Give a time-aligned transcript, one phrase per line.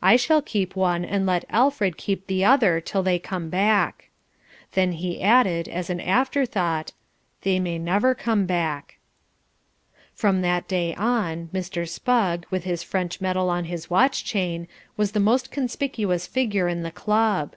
[0.00, 4.10] "I shall keep one and let Alfred keep the other till they come back."
[4.74, 6.92] Then he added, as an afterthought,
[7.42, 8.98] "They may never come back."
[10.14, 11.84] From that day on, Mr.
[11.88, 16.84] Spugg, with his French medal on his watch chain, was the most conspicuous figure in
[16.84, 17.56] the club.